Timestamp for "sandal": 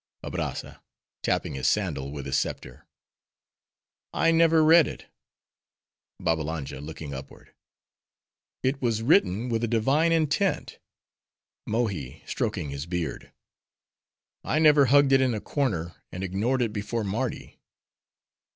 1.67-2.11